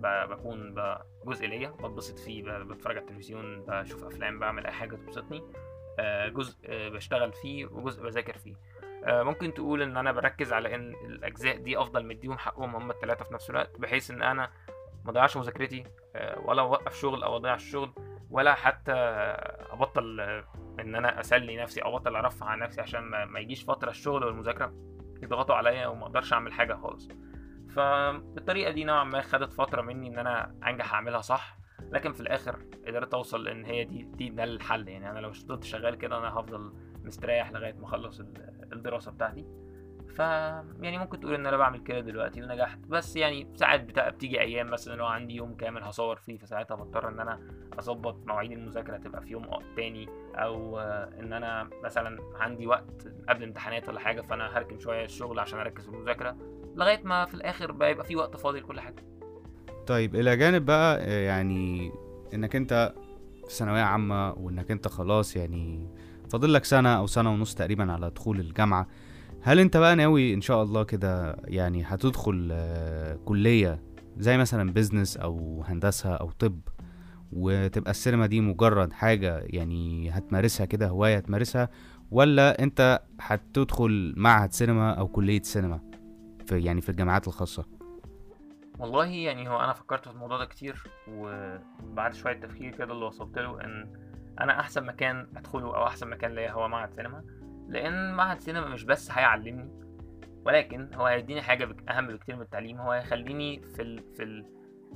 [0.00, 0.28] ب...
[0.30, 0.96] بكون ب...
[1.26, 2.46] جزء ليا بتبسط فيه ب...
[2.68, 5.42] بتفرج على التلفزيون بشوف أفلام بعمل أي حاجة تبسطني.
[5.98, 8.54] آه، جزء آه، بشتغل فيه وجزء بذاكر فيه.
[9.06, 13.34] ممكن تقول إن أنا بركز على إن الأجزاء دي أفضل مديهم حقهم هم الثلاثه في
[13.34, 14.50] نفس الوقت بحيث إن أنا
[15.04, 15.84] ما أضيعش مذاكرتي
[16.16, 17.92] آه، ولا أوقف شغل أو أضيع الشغل
[18.30, 18.92] ولا حتى
[19.70, 20.44] أبطل آه،
[20.80, 24.72] إن أنا أسلي نفسي أو أبطل ارفع عن نفسي عشان ما يجيش فترة الشغل والمذاكرة
[25.22, 27.08] يضغطوا عليا وما أقدرش أعمل حاجة خالص.
[27.74, 31.58] فبالطريقة دي نوعا ما خدت فترة مني إن أنا أنجح أعملها صح
[31.90, 35.10] لكن في الآخر قدرت أوصل إن هي دي دي ده الحل يعني.
[35.10, 36.72] أنا لو فضلت شغال كده أنا هفضل
[37.04, 39.44] مستريح لغاية ما أخلص ال- الدراسة بتاعتي.
[40.16, 42.78] ف يعني ممكن تقول إن أنا بعمل كده دلوقتي ونجحت.
[42.88, 44.10] بس يعني ساعات بتا...
[44.10, 47.40] بتيجي أيام مثلا لو عندي يوم كامل هصور فيه فساعتها بضطر إن أنا
[47.78, 53.88] أظبط مواعيد المذاكرة تبقى في يوم تاني أو إن أنا مثلا عندي وقت قبل امتحانات
[53.88, 56.36] ولا حاجة فأنا هركن شوية الشغل عشان أركز في المذاكرة
[56.76, 59.04] لغاية ما في الآخر بقى يبقى في وقت فاضي لكل حاجة.
[59.86, 61.92] طيب إلى جانب بقى آه، يعني
[62.34, 62.92] إنك أنت
[63.48, 65.88] في ثانوية عامة وإنك أنت خلاص يعني
[66.30, 68.86] فاضل لك سنة أو سنة ونص تقريبا على دخول الجامعة.
[69.42, 73.82] هل أنت بقى ناوي إن شاء الله كده يعني هتدخل آه، كلية
[74.18, 76.60] زي مثلا بيزنس أو هندسة أو طب
[77.32, 81.68] وتبقى السينما دي مجرد حاجة يعني هتمارسها كده هواية هتمارسها
[82.10, 85.80] ولا أنت هتدخل معهد سينما أو كلية سينما
[86.46, 87.64] في يعني في الجامعات الخاصة؟
[88.78, 93.38] والله يعني هو أنا فكرت في الموضوع ده كتير وبعد شوية تفكير كده اللي وصلت
[93.38, 93.92] له إن
[94.40, 97.24] أنا احسن مكان ادخله أو احسن مكان ليا هو معهد سينما
[97.68, 99.70] لأن معهد سينما مش بس هيعلمني
[100.44, 104.46] ولكن هو هيديني حاجة اهم بكتير من التعليم هو هيخليني في ال في ال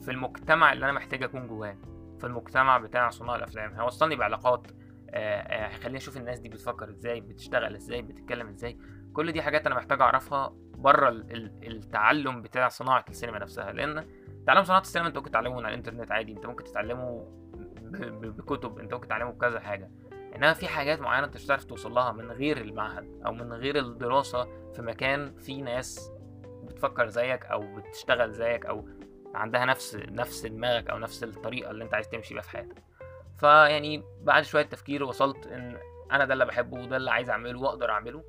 [0.00, 1.76] في المجتمع اللي أنا محتاج اكون جواه
[2.18, 3.74] في المجتمع بتاع صناع الافلام.
[3.74, 4.66] هيوصلني بعلاقات
[5.10, 8.78] آه، آه، هيخليني أشوف الناس دي بتفكر إزاي بتشتغل إزاي بتتكلم إزاي.
[9.12, 13.72] كل دي حاجات أنا محتاج اعرفها بره ال- ال- التعلم بتاع صناعة السينما نفسها.
[13.72, 14.06] لأن
[14.46, 17.26] تعلم صناعة السينما انت ممكن تتعلمه من على الانترنت عادي انت ممكن تتعلمه
[18.02, 19.90] بكتب انت ممكن تتعلمه بكذا حاجة.
[20.36, 23.78] انما في حاجات معينة انت مش هتعرف توصل لها من غير المعهد أو من غير
[23.78, 26.10] الدراسة في مكان فيه ناس
[26.64, 28.88] بتفكر زيك أو بتشتغل زيك أو
[29.34, 32.82] عندها نفس نفس دماغك أو نفس الطريقة اللي انت عايز تمشي بيها في حياتك.
[33.38, 35.78] فيعني بعد شوية تفكير وصلت ان
[36.12, 38.24] أنا ده اللي بحبه وده اللي عايز اعمله واقدر اعمله.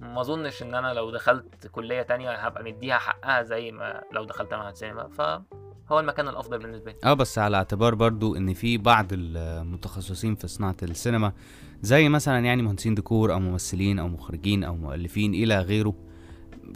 [0.00, 4.54] ما اظنش ان أنا لو دخلت كلية تانية هبقى مديها حقها زي ما لو دخلت
[4.54, 5.08] معهد سينما.
[5.90, 6.98] فهو المكان الأفضل بالنسبة لي.
[7.04, 11.32] آه بس على اعتبار برضو إن في بعض المتخصصين في صناعة السينما
[11.82, 15.94] زي مثلا يعني مهندسين ديكور أو ممثلين أو مخرجين أو مؤلفين إلى غيره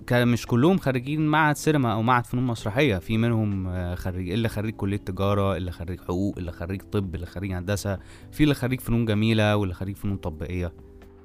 [0.06, 2.98] كان مش كلهم خريجين معهد سينما أو معهد فنون مسرحية.
[2.98, 7.26] في منهم آه، خريج اللي خريج كلية تجارة اللي خريج حقوق اللي خريج طب اللي
[7.26, 7.98] خريج هندسة
[8.32, 10.72] في اللي خريج فنون جميلة واللي خريج فنون تطبيقية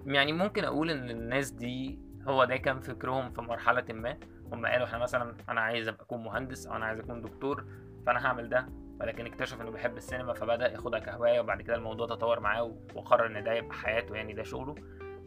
[0.05, 4.17] يعني ممكن أقول إن الناس دي هو ده كان فكرهم في مرحلة ما.
[4.53, 7.65] هم قالوا إحنا مثلا أنا عايز أبقى أكون مهندس أو أنا عايز أكون دكتور
[8.05, 8.69] فأنا هعمل ده.
[9.01, 13.43] ولكن اكتشف إنه بيحب السينما فبدأ ياخدها كهواية وبعد كده الموضوع تطور معاه وقرر إن
[13.43, 14.75] ده يبقى حياته يعني ده شغله.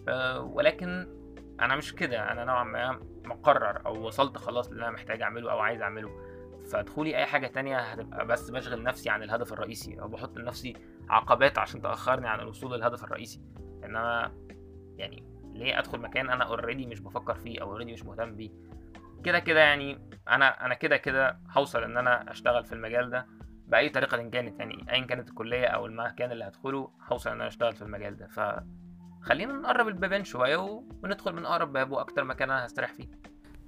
[0.09, 1.07] أه ولكن
[1.61, 2.33] أنا مش كده.
[2.33, 6.11] أنا نوعا ما مقرر أو وصلت خلاص اللي أنا محتاج أعمله أو عايز أعمله.
[6.73, 10.73] فدخولي أي حاجة تانية هتبقى بس بشغل نفسي عن الهدف الرئيسي أو بحط لنفسي
[11.09, 13.41] عقبات عشان تأخرني عن الوصول للهدف الرئيسي.
[13.85, 14.33] إنما
[14.97, 18.51] يعني ليه أدخل مكان أنا already مش بفكر فيه أو already مش مهتم بيه؟
[19.23, 23.27] كده كده يعني أنا أنا كده كده هوصل إن أنا أشتغل في المجال ده
[23.69, 27.47] بأي طريقة إن كانت يعني ايا كانت الكلية أو المكان اللي هدخله هوصل إن أنا
[27.47, 28.41] أشتغل في المجال ده ف
[29.23, 30.57] خلينا نقرب البيبان شوية.
[31.03, 33.09] وندخل من أقرب باب وأكتر مكان أنا هستريح فيه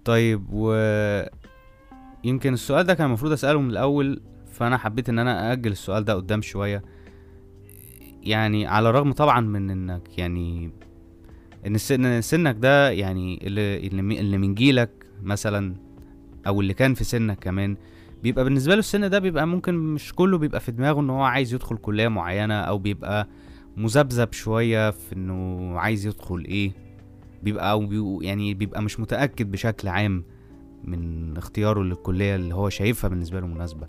[0.05, 0.75] طيب و
[2.25, 6.14] يمكن السؤال ده كان المفروض أسأله من الأول فأنا حبيت إن أنا أأجل السؤال ده
[6.14, 6.83] قدام شوية
[8.23, 10.73] يعني على الرغم طبعا من إنك يعني
[11.67, 13.87] إن سن سنك ده يعني اللي
[14.21, 15.74] اللي من جيلك مثلا
[16.46, 17.76] أو اللي كان في سنك كمان
[18.22, 21.54] بيبقى بالنسبة له السن ده بيبقى ممكن مش كله بيبقى في دماغه إن هو عايز
[21.54, 23.28] يدخل كلية معينة أو بيبقى
[23.76, 26.72] مذبذب شوية في إنه عايز يدخل إيه.
[27.42, 30.24] بيبقى أو بيبقى يعني بيبقى مش متأكد بشكل عام
[30.84, 33.87] من اختياره للكلية اللي هو شايفها بالنسبة له مناسبة.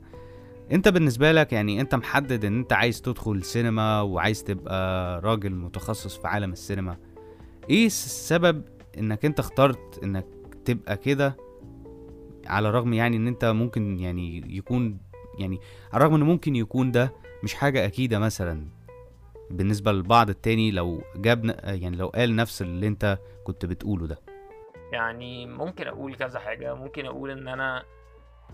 [0.72, 6.18] أنت بالنسبة لك يعني أنت محدد إن أنت عايز تدخل سينما وعايز تبقى راجل متخصص
[6.18, 6.98] في عالم السينما
[7.70, 8.62] إيه السبب
[8.98, 10.26] إنك أنت اخترت إنك
[10.66, 11.38] تبقى كده
[12.48, 15.00] على الرغم يعني إن أنت ممكن يعني يكون
[15.40, 15.60] يعني
[15.94, 18.68] على الرغم إن ممكن يكون ده مش حاجة أكيدة مثلا.
[19.52, 24.20] بالنسبة للبعض التاني لو جاب يعني لو قال نفس اللي أنت كنت بتقوله ده.
[24.92, 26.74] يعني ممكن أقول كذا حاجة.
[26.74, 27.84] ممكن أقول إن أنا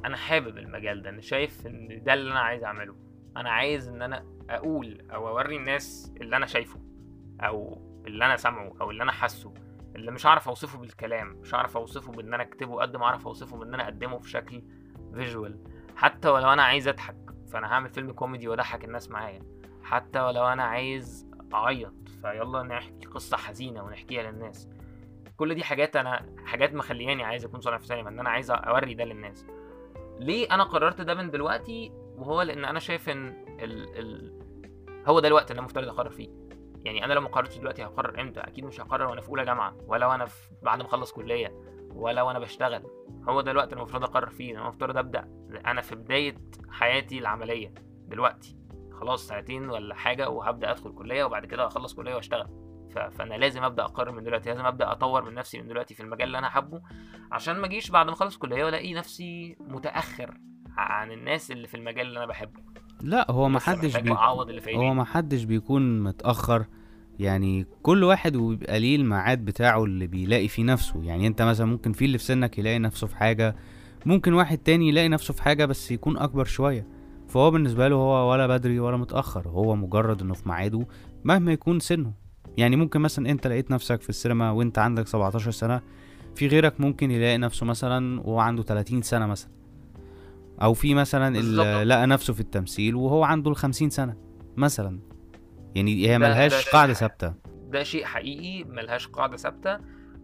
[0.05, 1.09] أنا حابب المجال ده.
[1.09, 2.95] أنا شايف إن ده اللي أنا عايز أعمله.
[3.37, 6.79] أنا عايز إن أنا أقول أو أوري الناس اللي أنا شايفه
[7.41, 9.53] أو اللي أنا سامعه أو اللي أنا حاسه.
[9.95, 13.57] اللي مش هعرف اوصفه بالكلام مش هعرف اوصفه بان أنا اكتبه قد ما اعرف اوصفه
[13.57, 14.63] بان أنا اقدمه في شكل
[15.13, 15.59] فيجوال
[15.95, 17.15] حتى ولو أنا عايز اضحك
[17.51, 19.43] فانا هعمل فيلم كوميدي واضحك الناس معايا.
[19.83, 24.69] حتى ولو أنا عايز اعيط فيلا نحكي قصة حزينة ونحكيها للناس.
[25.37, 28.93] كل دي حاجات أنا حاجات مخلياني عايز أكون صانع في سينما إن أنا عايز أوري
[28.93, 29.45] ده للناس.
[30.19, 33.27] ليه أنا قررت ده من دلوقتي؟ وهو لأن أنا شايف إن
[33.59, 33.97] ال...
[33.99, 34.33] ال...
[35.07, 36.29] هو ده الوقت اللي أنا مفترض أقرر فيه.
[36.85, 39.77] يعني أنا لو ما قررتش دلوقتي هقرر إمتى؟ أكيد مش هقرر وأنا في أولى جامعة
[39.87, 41.51] ولا وأنا في بعد ما أخلص كلية
[41.95, 42.83] ولا وأنا بشتغل.
[43.29, 45.27] هو ده الوقت اللي المفروض أقرر فيه أنا المفروض أبدأ.
[45.65, 46.35] أنا في بداية
[46.69, 47.73] حياتي العملية
[48.07, 48.57] دلوقتي.
[48.99, 52.47] خلاص سنتين ولا حاجة وهبدأ أدخل كلية وبعد كده أخلص كلية وأشتغل.
[53.11, 56.27] فأنا لازم أبدأ أقرر من دلوقتي لازم أبدأ أطور من نفسي من دلوقتي في المجال
[56.27, 56.81] اللي أنا حابه
[57.31, 60.37] عشان ما أجيش بعد ما أخلص كلية وألاقي نفسي متأخر
[60.77, 62.63] عن الناس اللي في المجال اللي أنا بحبه.
[63.03, 64.09] لا هو ما حدش بي...
[64.77, 66.65] هو ما حدش بيكون متأخر.
[67.19, 71.03] يعني كل واحد وبيبقى ليه الميعاد بتاعه اللي بيلاقي فيه نفسه.
[71.03, 73.55] يعني انت مثلا ممكن في اللي في سنك يلاقي نفسه في حاجة
[74.05, 76.87] ممكن واحد تاني يلاقي نفسه في حاجة بس يكون أكبر شوية.
[77.27, 80.87] فهو بالنسبة له هو ولا بدري ولا متأخر هو مجرد إنه في ميعاده
[81.23, 82.13] مهما يكون سنه.
[82.57, 85.81] يعني ممكن مثلا انت لقيت نفسك في السينما وانت عندك 17 سنة
[86.35, 89.51] في غيرك ممكن يلاقي نفسه مثلا وهو عنده 30 سنة مثلا.
[90.61, 91.27] أو في مثلا.
[91.39, 94.15] اللي لقى نفسه في التمثيل وهو عنده ال 50 سنة
[94.57, 94.99] مثلا.
[95.75, 97.33] يعني هي ملهاش ده- ده- قاعدة ثابتة.
[97.69, 99.79] ده شيء حقيقي ملهاش قاعدة ثابتة.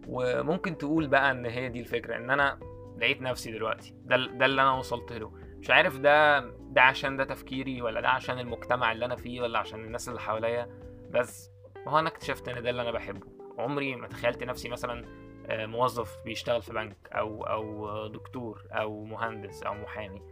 [0.08, 2.58] وممكن تقول بقى إن هي دي الفكرة إن أنا
[2.98, 3.94] لقيت نفسي دلوقتي.
[4.04, 5.32] ده ده اللي أنا وصلت له.
[5.60, 9.58] مش عارف ده ده عشان ده تفكيري ولا ده عشان المجتمع اللي أنا فيه ولا
[9.58, 10.68] عشان الناس اللي حواليا.
[11.10, 11.50] بس
[11.88, 13.26] هو أنا اكتشفت إن ده اللي أنا بحبه.
[13.58, 15.04] عمري ما تخيلت نفسي مثلا
[15.50, 20.22] موظف بيشتغل في بنك أو أو دكتور أو مهندس أو محامي.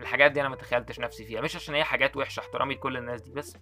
[0.00, 1.40] الحاجات دي أنا ما تخيلتش نفسي فيها.
[1.40, 3.56] مش عشان هي حاجات وحشة احترامي لكل الناس دي بس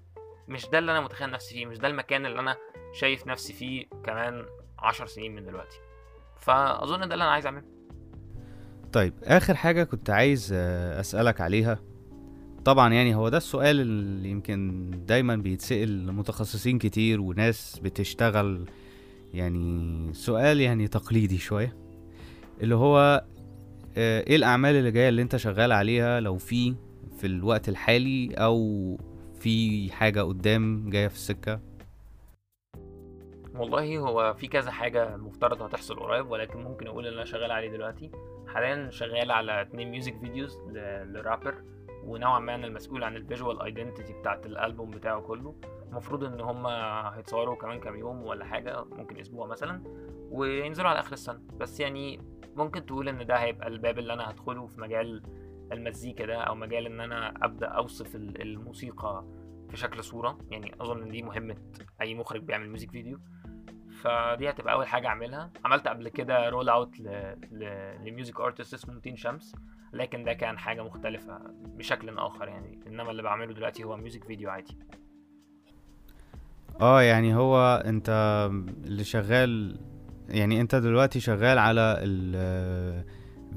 [0.49, 2.57] مش ده اللي أنا متخيل نفسي فيه مش ده المكان اللي أنا
[2.93, 4.47] شايف نفسي فيه كمان
[4.79, 5.77] عشر سنين من دلوقتي.
[6.41, 7.65] فأظن ده اللي أنا عايز أعمله.
[8.93, 11.79] طيب آخر حاجة كنت عايز آه، أسألك عليها.
[12.65, 18.65] طبعا يعني هو ده السؤال اللي يمكن دايما بيتسأل لمتخصصين كتير وناس بتشتغل
[19.35, 21.77] يعني سؤال يعني تقليدي شوية
[22.63, 23.25] اللي هو
[23.97, 26.75] آه، إيه الأعمال اللي جاية اللي أنت شغال عليها لو في
[27.19, 28.99] في الوقت الحالي أو
[29.41, 31.61] في حاجة قدام جاية في السكة؟
[33.55, 37.71] والله هو في كذا حاجة المفترض هتحصل قريب ولكن ممكن أقول ان أنا شغال عليه
[37.71, 38.11] دلوقتي.
[38.47, 40.59] حاليا شغال على اتنين music videos
[41.07, 41.55] ل rapper
[42.05, 45.55] ونوعا ما أنا المسؤول عن ال visual identity بتاعت الألبوم بتاعه كله.
[45.91, 46.71] المفروض إن هما
[47.17, 49.83] هيتصوروا كمان كام يوم ولا حاجة ممكن أسبوع مثلا
[50.31, 51.41] وينزلوا على آخر السنة.
[51.57, 52.21] بس يعني
[52.57, 55.23] ممكن تقول إن ده هيبقى الباب اللي أنا هدخله في مجال
[55.73, 59.25] المزيكا ده أو مجال إن أنا أبدأ أوصف ال- الموسيقى
[59.69, 60.39] في شكل صورة.
[60.51, 61.57] يعني أظن إن دي مهمة
[62.01, 63.21] أي مخرج بيعمل music video.
[64.03, 65.53] فدي هتبقى أول حاجة أعملها.
[65.65, 67.01] عملت قبل كده roll out.
[67.51, 69.57] ل music artist اسمه ميتين شمس.
[69.93, 72.81] لكن ده كان حاجة مختلفة بشكل آخر يعني.
[72.87, 74.79] إنما اللي بعمله دلوقتي هو music video عادي.
[76.81, 78.09] آه يعني هو أنت
[78.85, 79.79] اللي شغال
[80.29, 83.05] يعني أنت دلوقتي شغال على ال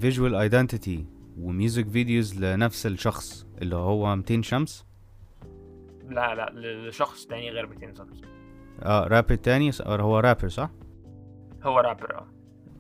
[0.02, 0.99] visual identity
[1.39, 4.86] و music videos لنفس الشخص اللي هو 200 شمس
[6.10, 6.52] لا لا
[6.89, 8.21] لشخص تاني غير 200 شمس
[8.84, 10.69] آه رابر تاني س- هو رابر صح؟
[11.63, 12.28] هو رابر آه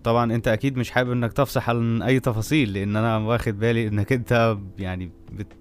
[0.03, 4.11] طبعا أنت أكيد مش حابب إنك تفصح عن أي تفاصيل لأن أنا واخد بالي إنك
[4.13, 5.53] أنت يعني بت...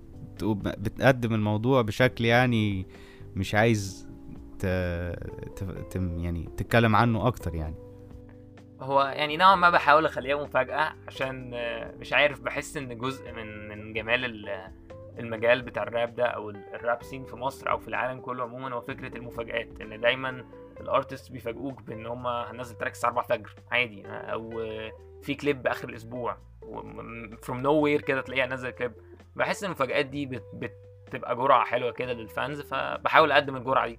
[0.79, 2.87] بتقدم الموضوع بشكل يعني
[3.37, 4.09] مش عايز.
[5.95, 7.75] يعني تتكلم عنه أكتر يعني.
[8.81, 13.69] هو يعني نوعا ما بحاول أخليها مفاجأة عشان آه، مش عارف بحس إن جزء من
[13.69, 14.73] من جمال ال-
[15.19, 18.43] المجال بتاع الراب ده أو ال- ال rap scene في مصر أو في العالم كله
[18.43, 20.45] عموما هو فكرة المفاجآت إن دايما
[20.81, 25.67] ال artist بيفاجئوك بإن هم هننزل track الساعة 4 الفجر عادي أو آه، في كليب
[25.67, 26.37] آخر الأسبوع
[27.43, 28.93] from nowhere كده تلاقيها نزل كليب
[29.37, 30.45] بحس إن المفاجآت دي بت
[31.07, 33.99] بتبقى جرعة حلوة كده لل fans فبحاول أقدم الجرعة دي.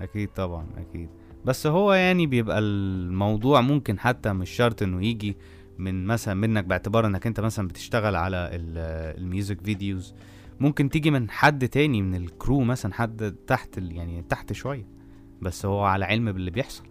[0.00, 1.08] أكيد طبعا أكيد.
[1.44, 5.36] بس هو يعني بيبقى الموضوع ممكن حتى مش شرط إنه يجي
[5.78, 10.14] من مثلا منك باعتبار إنك أنت مثلا بتشتغل على ال- ال music videos
[10.60, 14.86] ممكن تيجي من حد تاني من ال crew مثلا حد تحت يعني تحت شوية.
[15.42, 16.84] بس هو على علم باللي بيحصل.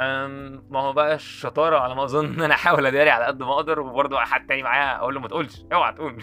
[0.00, 3.52] أم، ما هو بقى الشطارة على ما أظن إن أنا أحاول أداري على قد ما
[3.52, 6.16] أقدر وبرضه حد تاني معايا أقول له ما تقولش أوعى تقول.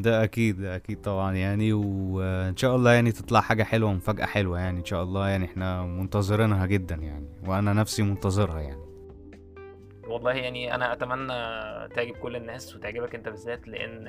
[0.00, 4.58] ده أكيد ده أكيد طبعا يعني وإن شاء الله يعني تطلع حاجة حلوة ومفاجاه حلوة
[4.58, 8.90] يعني إن شاء الله يعني إحنا منتظرينها جدا يعني وأنا نفسي منتظرها يعني.
[10.08, 11.32] والله يعني أنا أتمنى
[11.94, 14.08] تعجب كل الناس وتعجبك أنت بالذات لأن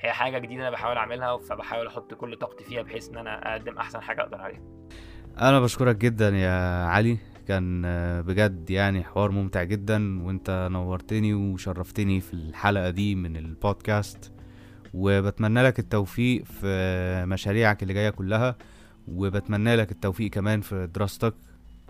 [0.00, 3.78] هي حاجة جديدة أنا بحاوال أعملها فبحاول أحط كل طاقتي فيها بحيث إن أنا أقدم
[3.78, 4.60] أحسن حاجة أقدر عليها.
[5.38, 7.82] أنا بشكرك جدا يا علي كان
[8.22, 14.32] بجد يعني حوار ممتع جدا وأنت نورتني وشرفتني في الحلقة دي من البودكاست.
[14.94, 18.56] وبتمنى لك التوفيق في مشاريعك اللي جاية كلها
[19.08, 21.34] وبتمنى لك التوفيق كمان في دراستك.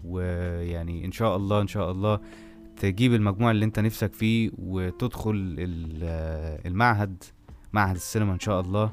[0.04, 2.20] ويعني إن شاء الله إن شاء الله
[2.76, 7.24] تجيب المجموع اللي أنت نفسك فيه وتدخل ال- المعهد
[7.72, 8.92] معهد السينما إن شاء الله.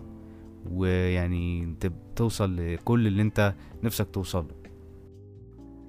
[0.71, 1.75] ويعني
[2.15, 4.47] توصل لكل اللي أنت نفسك توصل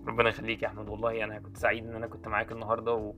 [0.07, 0.89] ربنا يخليك يا أحمد.
[0.89, 3.15] والله أنا كنت سعيد إن أنا كنت معاك النهارده و...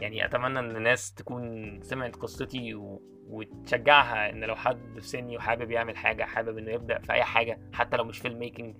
[0.00, 3.02] يعني أتمنى إن الناس تكون سمعت قصتي و...
[3.30, 7.58] وتشجعها إن لو حد في سني وحابب يعمل حاجة حابب إنه يبدأ في أي حاجة
[7.72, 8.74] حتى لو مش فيلم ميكنج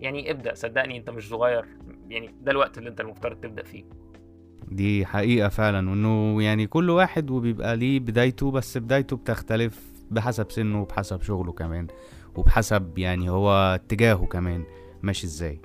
[0.00, 0.54] يعني ابدأ.
[0.54, 1.64] صدقني أنت مش صغير
[2.08, 3.84] يعني ده الوقت اللي أنت المفترض تبدأ فيه.
[4.68, 10.82] دي حقيقة فعلا وإنه يعني كل واحد وبيبقى ليه بدايته بس بدايته بتختلف بحسب سنه
[10.82, 11.86] وبحسب شغله كمان
[12.36, 14.64] وبحسب يعني هو اتجاهه كمان
[15.02, 15.60] ماشي إزاي.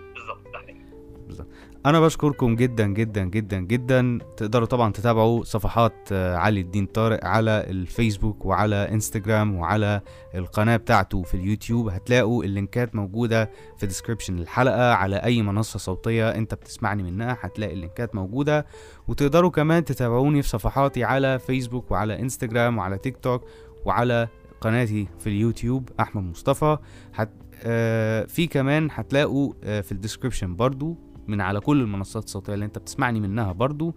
[1.33, 1.45] حقيقي.
[1.85, 4.19] أنا بشكركم جدا جدا جدا جدا.
[4.37, 10.01] تقدروا طبعا تتابعوا صفحات آه، علي الدين طارق على الفيسبوك وعلى انستجرام وعلى
[10.35, 11.89] القناة بتاعته في اليوتيوب.
[11.89, 14.93] هتلاقوا اللينكات موجودة في description الحلقة.
[14.93, 18.65] على أي منصة صوتية أنت بتسمعني منها هتلاقي اللينكات موجودة.
[19.07, 23.43] وتقدروا كمان تتابعوني في صفحاتي على فيسبوك وعلى انستجرام وعلى تيك توك
[23.85, 24.27] وعلى
[24.61, 26.77] قناتي في اليوتيوب أحمد مصطفى.
[27.15, 27.29] هت...
[27.63, 30.97] آه في كمان هتلاقوا آه في ال description برضو.
[31.27, 33.95] من على كل المنصات الصوتية اللي انت بتسمعني منها برضو.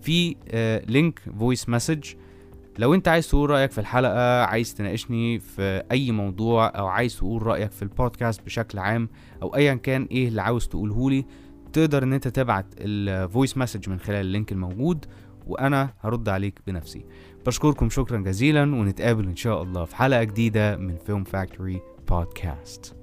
[0.00, 0.36] في
[0.88, 2.04] link voice message
[2.78, 7.42] لو انت عايز تقول رأيك في الحلقة عايز تناقشني في أي موضوع أو عايز تقول
[7.46, 9.08] رأيك في البودكاست بشكل عام
[9.42, 11.24] أو ايا كان إيه اللي عاوز تقوله لي
[11.72, 15.04] تقدر إن انت تبعت ال voice message من خلال ال link الموجود
[15.46, 17.04] وأنا هرد عليك بنفسي.
[17.46, 22.96] بشكركم شكرا جزيلا ونتقابل إن شاء الله في حلقة جديدة من فيلم فاكتوري بودكاست